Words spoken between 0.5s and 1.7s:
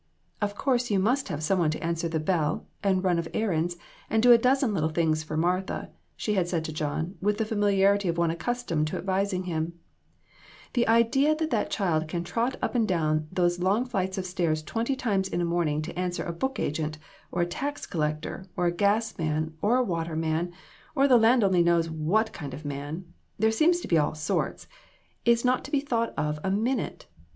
course, you must have some one